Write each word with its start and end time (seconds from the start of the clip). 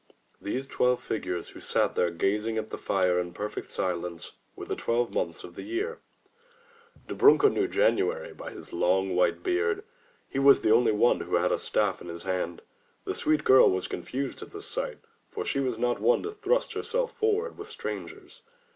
These 0.41 0.65
twelve 0.65 0.99
figures, 0.99 1.49
who 1.49 1.59
sat 1.59 1.93
there 1.93 2.09
gazing 2.09 2.57
at 2.57 2.71
the 2.71 2.77
fire 2.79 3.19
in 3.19 3.33
perfect 3.33 3.69
silence, 3.69 4.31
were 4.55 4.65
the 4.65 4.75
Twelve 4.75 5.11
Months 5.13 5.43
of 5.43 5.53
the 5.53 5.61
Year. 5.61 5.99
Dobrunka 7.07 7.51
knew 7.53 7.67
January 7.67 8.33
by 8.33 8.49
his 8.49 8.73
long, 8.73 9.15
white 9.15 9.43
beard. 9.43 9.83
He 10.27 10.39
was 10.39 10.61
the 10.61 10.71
only 10.71 10.91
one 10.91 11.19
who 11.19 11.35
had 11.35 11.51
a 11.51 11.59
staff 11.59 12.01
in 12.01 12.07
his 12.07 12.23
hand. 12.23 12.63
The 13.05 13.13
sweet 13.13 13.43
girl 13.43 13.69
was 13.69 13.87
confused 13.87 14.41
at 14.41 14.49
this 14.49 14.65
sight, 14.65 14.97
for 15.29 15.45
she 15.45 15.59
was 15.59 15.77
not 15.77 16.01
one 16.01 16.23
to 16.23 16.31
thrust 16.31 16.73
herself 16.73 17.11
for 17.11 17.33
ward 17.33 17.57
with 17.59 17.67
strangers. 17.67 18.41